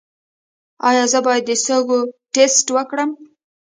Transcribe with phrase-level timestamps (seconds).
[0.87, 1.99] ایا زه باید د سږو
[2.33, 3.11] ټسټ وکړم؟